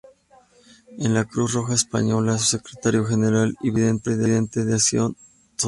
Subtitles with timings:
[0.97, 5.49] En la Cruz Roja Española fue secretario general y vicepresidente de Acción Social.